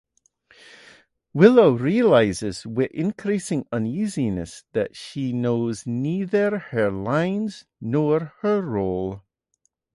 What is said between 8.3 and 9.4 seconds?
her role.